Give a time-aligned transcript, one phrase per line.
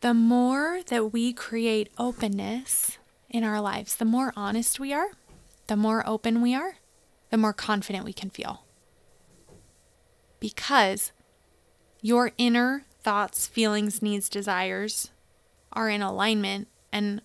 [0.00, 2.98] the more that we create openness
[3.28, 5.10] in our lives, the more honest we are,
[5.66, 6.76] the more open we are,
[7.30, 8.64] the more confident we can feel.
[10.40, 11.12] Because
[12.00, 15.10] your inner thoughts, feelings, needs, desires
[15.72, 17.20] are in alignment and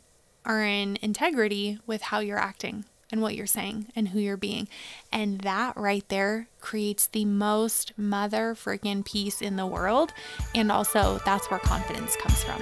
[0.46, 2.86] are in integrity with how you're acting
[3.16, 4.68] and what you're saying and who you're being.
[5.10, 10.12] And that right there creates the most mother freaking peace in the world.
[10.54, 12.60] And also, that's where confidence comes from.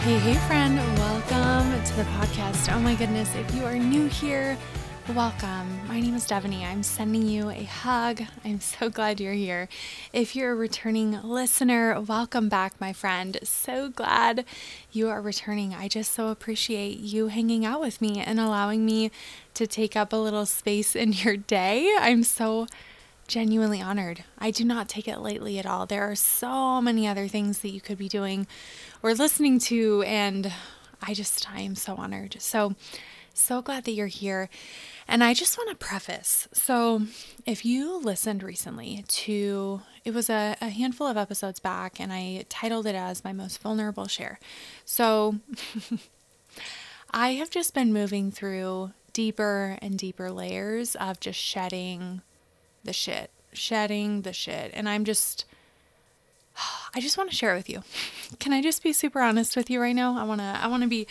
[0.00, 2.70] Hey, hey, friend, welcome to the podcast.
[2.70, 4.58] Oh my goodness, if you are new here,
[5.14, 5.86] welcome.
[5.88, 6.64] My name is Devoney.
[6.64, 8.22] I'm sending you a hug.
[8.46, 9.68] I'm so glad you're here.
[10.10, 13.36] If you're a returning listener, welcome back, my friend.
[13.42, 14.46] So glad
[14.90, 15.74] you are returning.
[15.74, 19.10] I just so appreciate you hanging out with me and allowing me
[19.52, 21.94] to take up a little space in your day.
[21.98, 22.66] I'm so
[23.28, 24.24] genuinely honored.
[24.38, 25.84] I do not take it lightly at all.
[25.84, 28.46] There are so many other things that you could be doing
[29.02, 30.50] or listening to, and
[31.02, 32.36] I just, I am so honored.
[32.38, 32.76] So,
[33.34, 34.48] so glad that you're here.
[35.08, 37.02] And I just want to preface so,
[37.44, 42.44] if you listened recently to, it was a, a handful of episodes back, and I
[42.48, 44.38] titled it as My Most Vulnerable Share.
[44.84, 45.36] So,
[47.10, 52.22] I have just been moving through deeper and deeper layers of just shedding
[52.84, 54.70] the shit, shedding the shit.
[54.72, 55.44] And I'm just,
[56.94, 57.82] I just want to share it with you.
[58.38, 60.18] Can I just be super honest with you right now?
[60.18, 61.06] I want to, I want to be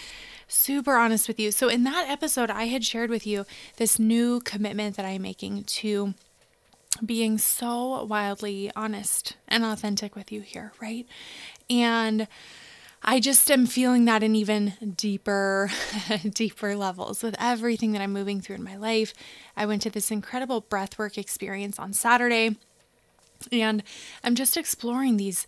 [0.52, 1.52] super honest with you.
[1.52, 3.46] So in that episode, I had shared with you
[3.78, 6.14] this new commitment that I'm making to
[7.06, 11.08] being so wildly honest and authentic with you here, right?
[11.70, 12.28] And
[13.02, 15.72] I just am feeling that in even deeper,
[16.34, 19.14] deeper levels with everything that I'm moving through in my life.
[19.56, 22.58] I went to this incredible breathwork experience on Saturday,
[23.52, 23.84] and
[24.24, 25.48] I'm just exploring these.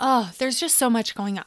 [0.00, 1.44] Oh, there's just so much going on.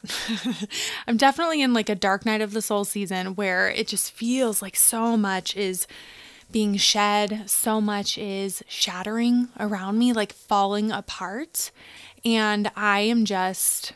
[1.06, 4.62] I'm definitely in like a dark night of the soul season where it just feels
[4.62, 5.86] like so much is
[6.50, 11.70] being shed, so much is shattering around me, like falling apart.
[12.24, 13.92] And I am just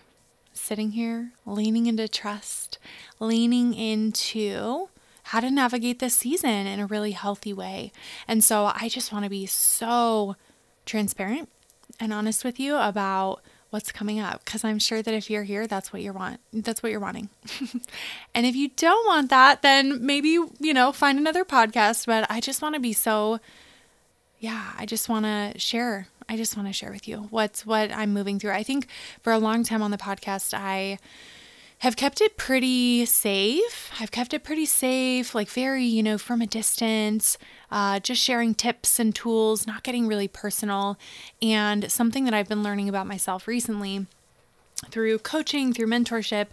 [0.52, 2.78] sitting here, leaning into trust,
[3.18, 4.88] leaning into
[5.24, 7.92] how to navigate this season in a really healthy way.
[8.26, 10.36] And so I just want to be so
[10.86, 11.48] transparent
[12.00, 15.66] and honest with you about what's coming up because I'm sure that if you're here
[15.66, 17.30] that's what you want that's what you're wanting.
[18.34, 22.40] and if you don't want that then maybe you know find another podcast but I
[22.40, 23.40] just want to be so
[24.40, 27.90] yeah, I just want to share I just want to share with you what's what
[27.90, 28.52] I'm moving through.
[28.52, 28.86] I think
[29.20, 30.98] for a long time on the podcast, I
[31.80, 33.90] have kept it pretty safe.
[33.98, 37.36] I've kept it pretty safe, like very, you know, from a distance,
[37.70, 40.98] uh, just sharing tips and tools, not getting really personal.
[41.40, 44.06] And something that I've been learning about myself recently
[44.90, 46.46] through coaching, through mentorship,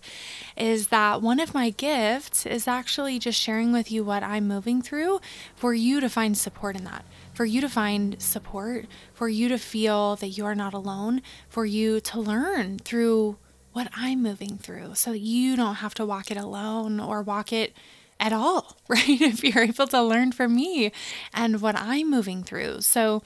[0.57, 4.81] is that one of my gifts is actually just sharing with you what I'm moving
[4.81, 5.21] through
[5.55, 7.05] for you to find support in that
[7.37, 11.67] for you to find support, for you to feel that you are not alone, for
[11.67, 13.37] you to learn through
[13.73, 17.53] what I'm moving through so that you don't have to walk it alone or walk
[17.53, 17.73] it
[18.19, 19.21] at all, right?
[19.21, 20.91] If you're able to learn from me
[21.33, 22.81] and what I'm moving through.
[22.81, 23.23] So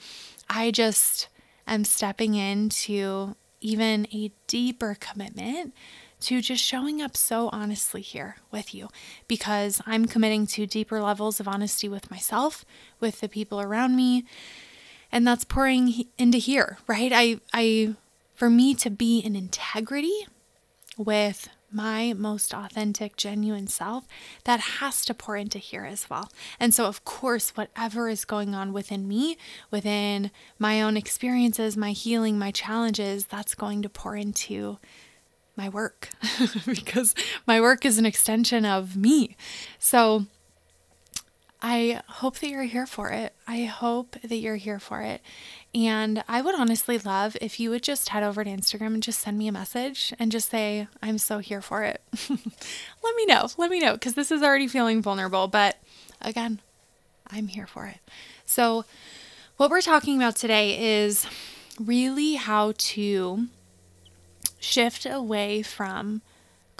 [0.48, 1.28] I just
[1.66, 5.72] am stepping into even a deeper commitment
[6.20, 8.88] to just showing up so honestly here with you
[9.26, 12.64] because I'm committing to deeper levels of honesty with myself,
[13.00, 14.24] with the people around me,
[15.10, 17.12] and that's pouring into here, right?
[17.12, 17.94] I I
[18.34, 20.26] for me to be in integrity
[20.96, 24.06] with my most authentic, genuine self,
[24.44, 26.30] that has to pour into here as well.
[26.58, 29.36] And so, of course, whatever is going on within me,
[29.70, 34.78] within my own experiences, my healing, my challenges, that's going to pour into
[35.56, 36.10] my work
[36.66, 37.14] because
[37.46, 39.36] my work is an extension of me.
[39.78, 40.26] So
[41.64, 43.34] I hope that you're here for it.
[43.46, 45.22] I hope that you're here for it.
[45.72, 49.20] And I would honestly love if you would just head over to Instagram and just
[49.20, 52.02] send me a message and just say, I'm so here for it.
[52.28, 53.48] Let me know.
[53.56, 55.46] Let me know because this is already feeling vulnerable.
[55.46, 55.78] But
[56.20, 56.60] again,
[57.28, 57.98] I'm here for it.
[58.44, 58.84] So,
[59.56, 61.26] what we're talking about today is
[61.78, 63.46] really how to
[64.58, 66.22] shift away from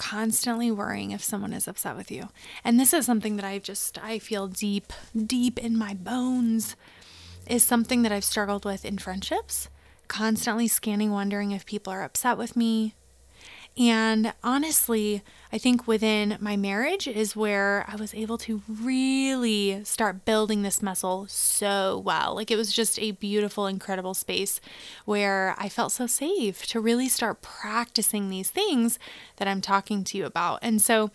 [0.02, 2.28] constantly worrying if someone is upset with you.
[2.64, 6.74] And this is something that I've just I feel deep deep in my bones
[7.46, 9.68] is something that I've struggled with in friendships,
[10.08, 12.96] constantly scanning wondering if people are upset with me.
[13.78, 20.26] And honestly, I think within my marriage is where I was able to really start
[20.26, 22.34] building this muscle so well.
[22.34, 24.60] Like it was just a beautiful, incredible space
[25.06, 28.98] where I felt so safe to really start practicing these things
[29.36, 30.58] that I'm talking to you about.
[30.60, 31.10] And so,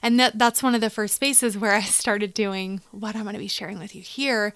[0.00, 3.34] and that, that's one of the first spaces where I started doing what I'm going
[3.34, 4.54] to be sharing with you here,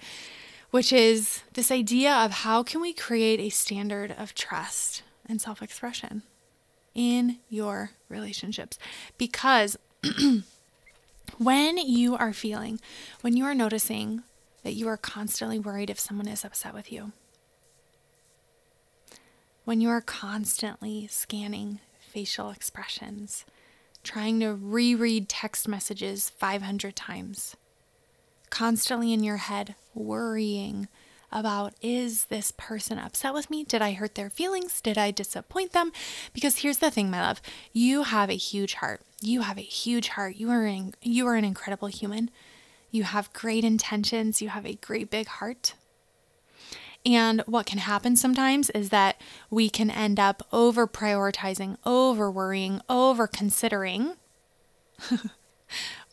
[0.71, 5.61] which is this idea of how can we create a standard of trust and self
[5.61, 6.23] expression
[6.95, 8.77] in your relationships.
[9.17, 9.77] Because
[11.37, 12.79] when you are feeling,
[13.21, 14.23] when you are noticing
[14.63, 17.11] that you are constantly worried if someone is upset with you,
[19.65, 23.45] when you are constantly scanning facial expressions,
[24.03, 27.55] trying to reread text messages 500 times,
[28.49, 30.87] constantly in your head worrying
[31.33, 33.63] about is this person upset with me?
[33.63, 34.79] Did I hurt their feelings?
[34.79, 35.91] Did I disappoint them?
[36.31, 37.41] Because here's the thing, my love,
[37.73, 39.01] you have a huge heart.
[39.19, 40.35] You have a huge heart.
[40.35, 42.29] You are an, you are an incredible human.
[42.91, 44.41] You have great intentions.
[44.41, 45.73] You have a great big heart.
[47.05, 49.19] And what can happen sometimes is that
[49.49, 54.13] we can end up over prioritizing, over worrying, over considering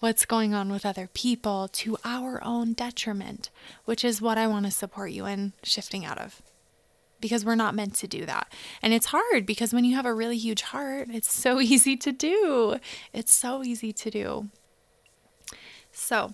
[0.00, 3.50] what's going on with other people to our own detriment,
[3.84, 6.42] which is what I want to support you in shifting out of.
[7.20, 8.50] Because we're not meant to do that.
[8.82, 12.12] And it's hard because when you have a really huge heart, it's so easy to
[12.12, 12.76] do.
[13.12, 14.48] It's so easy to do.
[15.92, 16.32] So,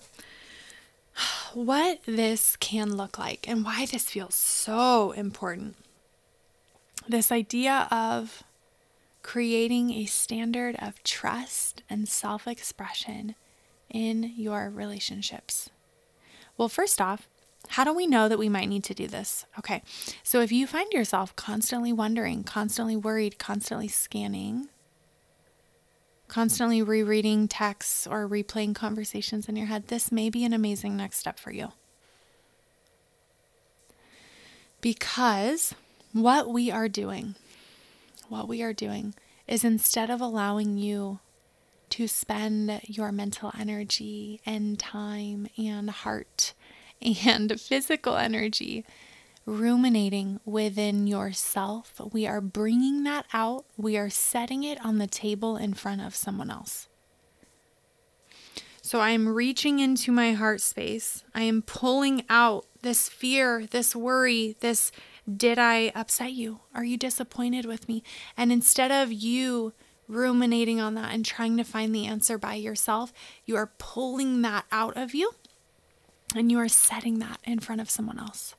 [1.54, 5.76] what this can look like and why this feels so important.
[7.08, 8.42] This idea of
[9.26, 13.34] creating a standard of trust and self expression
[13.90, 15.68] in your relationships?
[16.56, 17.28] Well, first off,
[17.70, 19.44] how do we know that we might need to do this?
[19.58, 19.82] Okay,
[20.22, 24.68] so if you find yourself constantly wondering, constantly worried, constantly scanning,
[26.28, 31.18] constantly rereading texts or replaying conversations in your head, this may be an amazing next
[31.18, 31.72] step for you.
[34.80, 35.74] Because
[36.12, 37.34] what we are doing,
[38.28, 39.14] what we are doing
[39.46, 41.20] is instead of allowing you
[41.90, 46.52] to spend your mental energy and time and heart
[47.00, 48.84] and physical energy
[49.44, 52.00] ruminating within yourself.
[52.12, 56.16] We are bringing that out, we are setting it on the table in front of
[56.16, 56.88] someone else.
[58.82, 61.24] So I'm reaching into my heart space.
[61.34, 64.92] I am pulling out this fear, this worry, this
[65.34, 66.60] did I upset you?
[66.74, 68.02] Are you disappointed with me?
[68.36, 69.72] And instead of you
[70.08, 73.12] ruminating on that and trying to find the answer by yourself,
[73.44, 75.32] you are pulling that out of you
[76.34, 78.54] and you are setting that in front of someone else.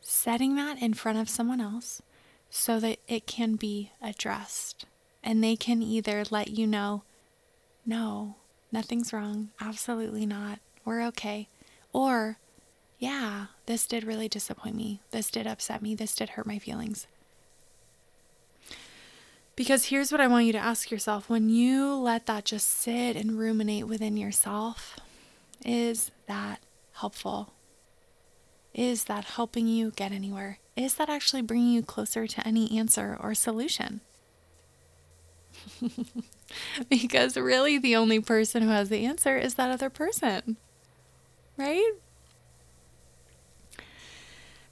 [0.00, 2.02] Setting that in front of someone else
[2.50, 4.84] so that it can be addressed
[5.22, 7.02] and they can either let you know,
[7.86, 8.36] no,
[8.70, 11.48] nothing's wrong, absolutely not, we're okay,
[11.92, 12.38] or,
[13.02, 17.08] yeah, this did really disappoint me, this did upset me, this did hurt my feelings.
[19.56, 23.16] Because here's what I want you to ask yourself when you let that just sit
[23.16, 25.00] and ruminate within yourself,
[25.66, 26.60] is that
[26.92, 27.52] helpful?
[28.72, 30.60] Is that helping you get anywhere?
[30.76, 34.00] Is that actually bringing you closer to any answer or solution?
[36.88, 40.56] because really, the only person who has the answer is that other person,
[41.56, 41.94] right?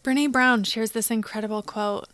[0.02, 2.08] Brene Brown shares this incredible quote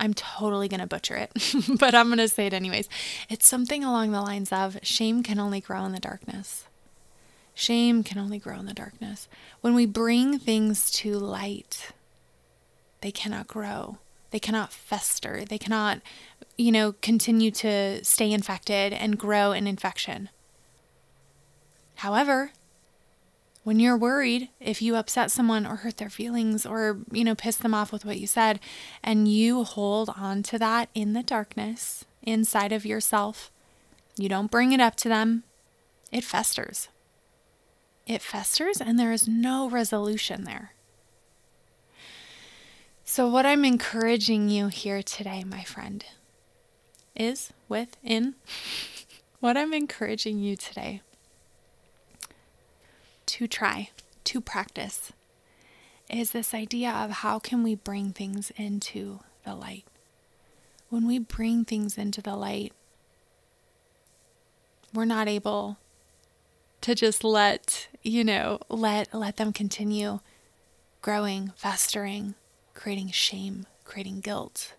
[0.00, 1.30] I'm totally going to butcher it,
[1.78, 2.88] but I'm going to say it anyways.
[3.28, 6.64] It's something along the lines of shame can only grow in the darkness.
[7.54, 9.28] Shame can only grow in the darkness.
[9.60, 11.92] When we bring things to light,
[13.00, 13.98] they cannot grow.
[14.32, 15.44] They cannot fester.
[15.44, 16.00] They cannot,
[16.56, 20.30] you know, continue to stay infected and grow in infection.
[21.96, 22.50] However,
[23.64, 27.56] when you're worried if you upset someone or hurt their feelings or, you know, piss
[27.56, 28.58] them off with what you said,
[29.02, 33.50] and you hold on to that in the darkness inside of yourself,
[34.16, 35.44] you don't bring it up to them,
[36.10, 36.88] it festers.
[38.06, 40.72] It festers and there is no resolution there.
[43.04, 46.04] So, what I'm encouraging you here today, my friend,
[47.14, 48.34] is within
[49.40, 51.02] what I'm encouraging you today
[53.26, 53.90] to try,
[54.24, 55.12] to practice,
[56.10, 59.84] is this idea of how can we bring things into the light.
[60.90, 62.72] When we bring things into the light,
[64.92, 65.78] we're not able
[66.82, 70.20] to just let, you know, let let them continue
[71.00, 72.34] growing, festering,
[72.74, 74.74] creating shame, creating guilt.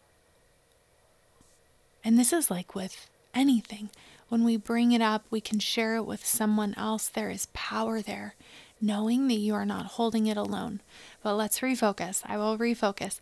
[2.03, 3.89] And this is like with anything.
[4.33, 7.07] When we bring it up, we can share it with someone else.
[7.07, 8.33] There is power there,
[8.81, 10.81] knowing that you are not holding it alone.
[11.21, 12.23] But let's refocus.
[12.25, 13.19] I will refocus.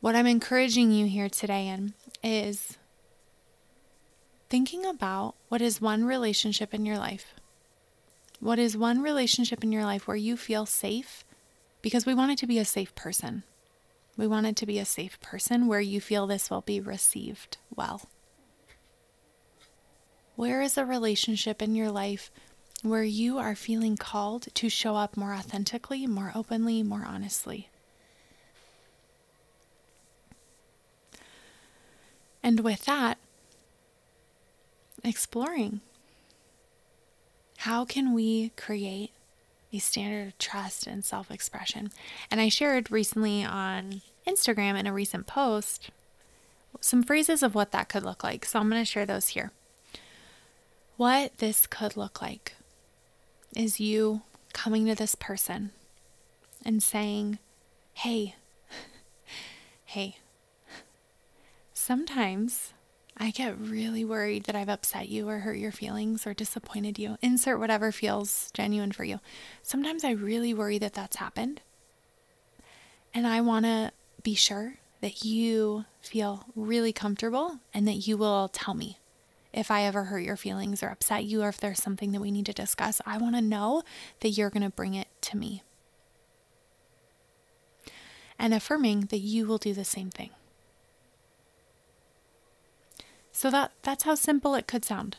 [0.00, 2.78] What I'm encouraging you here today in is
[4.48, 7.32] thinking about what is one relationship in your life.
[8.40, 11.22] What is one relationship in your life where you feel safe?
[11.80, 13.44] Because we want it to be a safe person.
[14.16, 17.58] We want it to be a safe person where you feel this will be received
[17.72, 18.08] well.
[20.40, 22.30] Where is a relationship in your life
[22.82, 27.68] where you are feeling called to show up more authentically, more openly, more honestly?
[32.42, 33.18] And with that,
[35.04, 35.82] exploring
[37.58, 39.10] how can we create
[39.74, 41.90] a standard of trust and self expression?
[42.30, 45.90] And I shared recently on Instagram in a recent post
[46.80, 48.46] some phrases of what that could look like.
[48.46, 49.52] So I'm going to share those here.
[51.00, 52.56] What this could look like
[53.56, 54.20] is you
[54.52, 55.70] coming to this person
[56.62, 57.38] and saying,
[57.94, 58.34] Hey,
[59.86, 60.18] hey,
[61.72, 62.74] sometimes
[63.16, 67.16] I get really worried that I've upset you or hurt your feelings or disappointed you.
[67.22, 69.20] Insert whatever feels genuine for you.
[69.62, 71.62] Sometimes I really worry that that's happened.
[73.14, 73.92] And I want to
[74.22, 78.98] be sure that you feel really comfortable and that you will tell me
[79.52, 82.30] if I ever hurt your feelings or upset you or if there's something that we
[82.30, 83.00] need to discuss.
[83.04, 83.82] I want to know
[84.20, 85.62] that you're going to bring it to me.
[88.38, 90.30] And affirming that you will do the same thing.
[93.32, 95.16] So that that's how simple it could sound.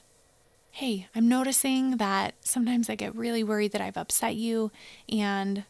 [0.71, 4.71] Hey, I'm noticing that sometimes I get really worried that I've upset you
[5.09, 5.65] and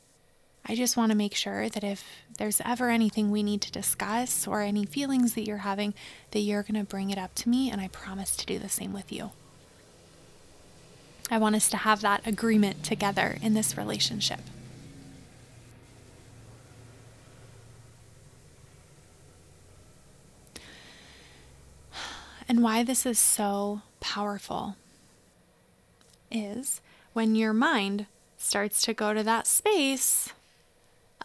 [0.65, 2.03] I just want to make sure that if
[2.37, 5.93] there's ever anything we need to discuss or any feelings that you're having,
[6.31, 8.69] that you're going to bring it up to me, and I promise to do the
[8.69, 9.31] same with you.
[11.29, 14.41] I want us to have that agreement together in this relationship.
[22.47, 24.75] And why this is so powerful
[26.29, 26.81] is
[27.13, 30.33] when your mind starts to go to that space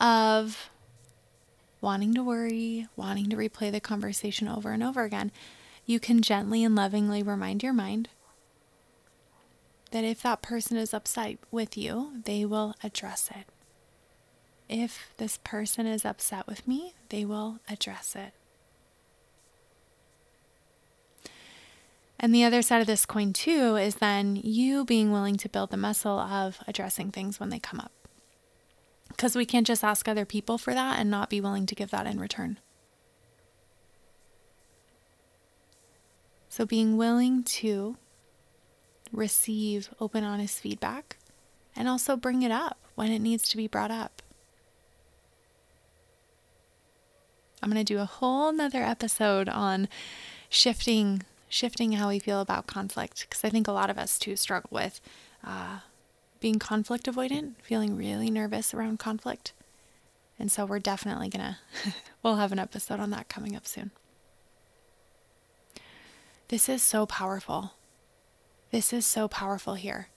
[0.00, 0.71] of
[1.81, 5.31] wanting to worry, wanting to replay the conversation over and over again,
[5.85, 8.09] you can gently and lovingly remind your mind
[9.93, 13.47] that if that person is upset with you, they will address it.
[14.69, 18.33] If this person is upset with me, they will address it.
[22.19, 25.71] And the other side of this coin, too, is then you being willing to build
[25.71, 27.93] the muscle of addressing things when they come up.
[29.16, 31.90] Because we can't just ask other people for that and not be willing to give
[31.90, 32.58] that in return.
[36.49, 37.96] So, being willing to
[39.12, 41.16] receive open, honest feedback
[41.75, 44.23] and also bring it up when it needs to be brought up.
[47.62, 49.88] I'm going to do a whole nother episode on
[50.49, 54.37] shifting shifting how we feel about conflict because I think a lot of us too
[54.37, 55.00] struggle with
[55.44, 55.78] uh,
[56.40, 59.52] being conflict avoidant, feeling really nervous around conflict.
[60.38, 61.45] And so we're definitely going
[61.85, 63.90] to, we'll have an episode on that coming up soon.
[66.49, 67.73] This is so powerful.
[68.71, 70.09] This is so powerful here.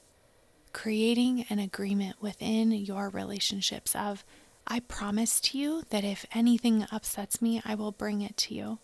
[0.74, 4.24] Creating an agreement within your relationships of,
[4.68, 8.80] I promise to you that if anything upsets me, I will bring it to you.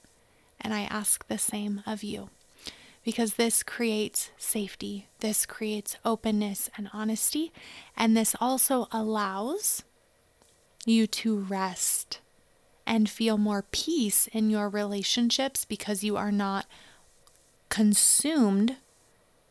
[0.60, 2.30] And I ask the same of you
[3.06, 7.54] because this creates safety, this creates openness and honesty,
[7.96, 9.84] and this also allows
[10.86, 12.20] you to rest
[12.86, 16.66] and feel more peace in your relationships because you are not
[17.70, 18.76] consumed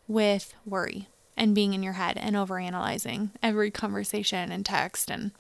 [0.09, 5.31] with worry and being in your head and overanalyzing every conversation and text and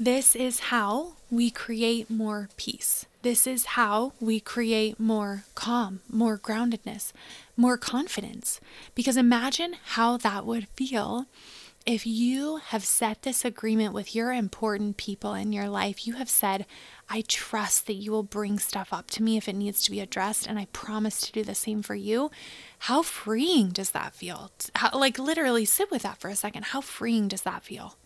[0.00, 3.04] this is how we create more peace.
[3.20, 7.12] This is how we create more calm, more groundedness,
[7.54, 8.62] more confidence.
[8.94, 11.26] Because imagine how that would feel
[11.84, 16.06] if you have set this agreement with your important people in your life.
[16.06, 16.64] You have said,
[17.10, 20.00] I trust that you will bring stuff up to me if it needs to be
[20.00, 22.30] addressed, and I promise to do the same for you.
[22.80, 24.50] How freeing does that feel?
[24.76, 26.66] How, like, literally sit with that for a second.
[26.66, 27.96] How freeing does that feel?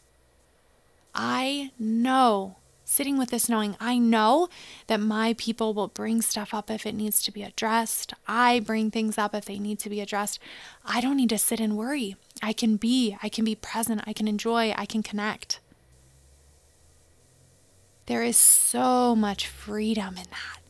[1.15, 4.49] I know, sitting with this knowing, I know
[4.89, 8.15] that my people will bring stuff up if it needs to be addressed.
[8.27, 10.41] I bring things up if they need to be addressed.
[10.85, 12.17] I don't need to sit and worry.
[12.43, 15.61] I can be, I can be present, I can enjoy, I can connect.
[18.07, 20.61] There is so much freedom in that.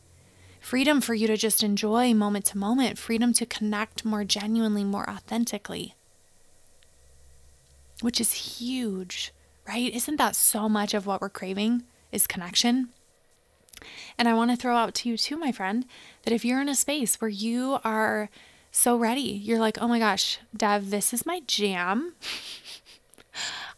[0.65, 5.07] freedom for you to just enjoy moment to moment, freedom to connect more genuinely, more
[5.07, 5.93] authentically,
[8.01, 9.31] which is huge,
[9.67, 9.93] right?
[9.93, 12.89] Isn't that so much of what we're craving is connection?
[14.17, 15.85] And I want to throw out to you too, my friend,
[16.23, 18.29] that if you're in a space where you are
[18.71, 22.13] so ready, you're like, oh my gosh, Dev, this is my jam.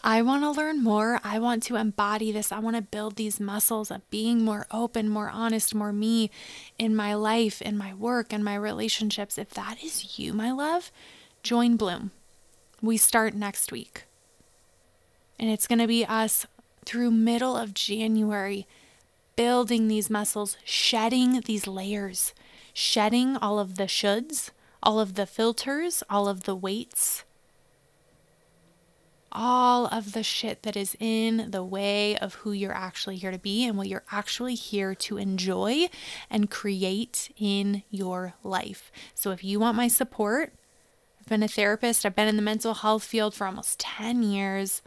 [0.04, 1.20] I want to learn more.
[1.24, 2.52] I want to embody this.
[2.52, 6.30] I want to build these muscles of being more open, more honest, more me
[6.78, 9.38] in my life, in my work, in my relationships.
[9.38, 10.92] If that is you, my love,
[11.44, 12.12] join Bloom.
[12.82, 14.06] We start next week.
[15.40, 16.46] And it's going to be us
[16.86, 18.66] through middle of January
[19.36, 22.34] building these muscles, shedding these layers,
[22.74, 24.50] shedding all of the shoulds,
[24.82, 27.24] all of the filters, all of the weights
[29.38, 33.38] all of the shit that is in the way of who you're actually here to
[33.38, 35.88] be and what you're actually here to enjoy
[36.30, 38.92] and create in your life.
[39.14, 40.54] So, if you want my support,
[41.20, 44.82] I've been a therapist, I've been in the mental health field for almost 10 years,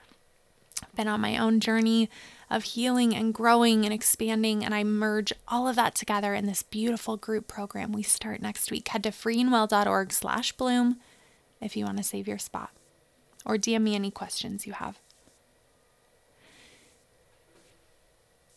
[0.94, 2.10] been on my own journey
[2.50, 6.62] of healing and growing and expanding, and I merge all of that together in this
[6.62, 8.88] beautiful group program we start next week.
[8.88, 10.98] Head to freeandwell.org slash bloom
[11.60, 12.70] if you want to save your spot
[13.44, 14.98] or DM me any questions you have.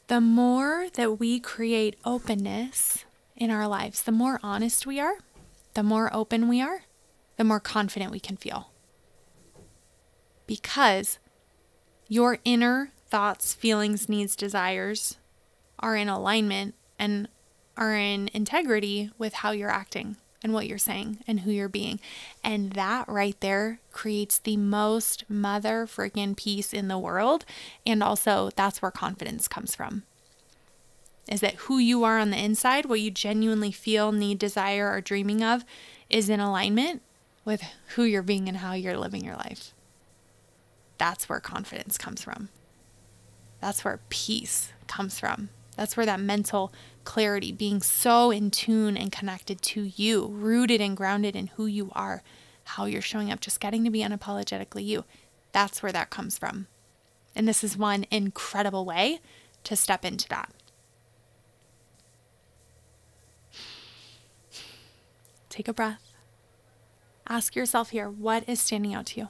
[0.08, 5.16] The more that we create openness in our lives, the more honest we are,
[5.74, 6.84] the more open we are,
[7.38, 8.70] the more confident we can feel.
[10.46, 11.20] Because
[12.08, 15.18] your inner thoughts, feelings, needs, desires
[15.80, 17.28] are in alignment and
[17.78, 22.00] are in integrity with how you're acting and what you're saying and who you're being.
[22.44, 27.46] And that right there creates the most mother freaking peace in the world.
[27.86, 30.04] And also, that's where confidence comes from.
[31.30, 35.00] Is that who you are on the inside, what you genuinely feel, need, desire, or
[35.00, 35.64] dreaming of,
[36.10, 37.02] is in alignment
[37.46, 37.64] with
[37.96, 39.73] who you're being and how you're living your life.
[41.04, 42.48] That's where confidence comes from.
[43.60, 45.50] That's where peace comes from.
[45.76, 46.72] That's where that mental
[47.04, 51.92] clarity, being so in tune and connected to you, rooted and grounded in who you
[51.94, 52.24] are,
[52.64, 55.04] how you're showing up, just getting to be unapologetically you.
[55.52, 56.68] That's where that comes from.
[57.36, 59.20] And this is one incredible way
[59.66, 60.52] to step into that.
[65.50, 66.14] Take a breath.
[67.28, 69.30] Ask yourself here what is standing out to you?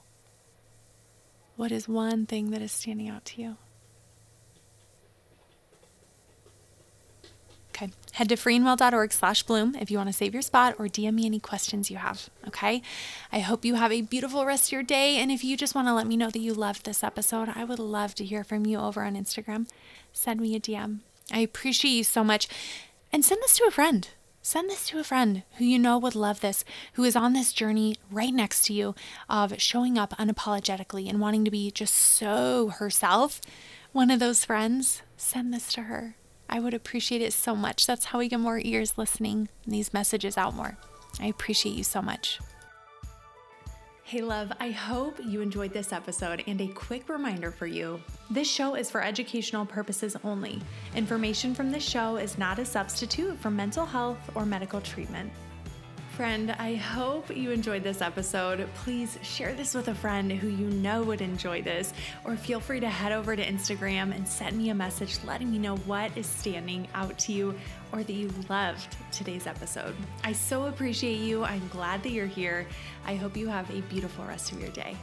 [1.56, 3.58] What is one thing that is standing out to you?
[7.76, 7.92] Okay.
[8.14, 11.26] Head to freeandwell.org slash bloom if you want to save your spot or DM me
[11.26, 12.30] any questions you have.
[12.48, 12.84] Okay.
[13.32, 15.18] I hope you have a beautiful rest of your day.
[15.18, 17.64] And if you just want to let me know that you loved this episode, I
[17.64, 19.68] would love to hear from you over on Instagram.
[20.12, 21.00] Send me a DM.
[21.32, 22.48] I appreciate you so much.
[23.12, 24.08] And send this to a friend.
[24.46, 27.54] Send this to a friend who you know would love this, who is on this
[27.54, 28.94] journey right next to you
[29.30, 33.40] of showing up unapologetically and wanting to be just so herself.
[33.94, 36.18] One of those friends, send this to her.
[36.50, 37.88] I would appreciate it so much.
[37.88, 40.78] That's how we get more ears listening these messages out more.
[41.22, 42.42] I appreciate you so much.
[44.04, 46.44] Hey, love, I hope you enjoyed this episode.
[46.48, 50.62] And a quick reminder for you this show is for educational purposes only.
[50.96, 55.32] Information from this show is not a substitute for mental health or medical treatment.
[56.16, 58.68] Friend, I hope you enjoyed this episode.
[58.76, 61.92] Please share this with a friend who you know would enjoy this,
[62.24, 65.58] or feel free to head over to Instagram and send me a message letting me
[65.58, 67.56] know what is standing out to you
[67.92, 69.96] or that you loved today's episode.
[70.24, 71.44] I so appreciate you.
[71.44, 72.68] I'm glad that you're here.
[73.08, 74.96] I hope you have a beautiful rest of your day.